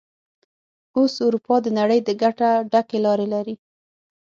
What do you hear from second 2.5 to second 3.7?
ډکې لارې لري.